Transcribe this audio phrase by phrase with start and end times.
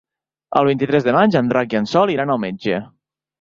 [0.61, 2.81] El vint-i-tres de maig en Drac i en Sol iran al metge.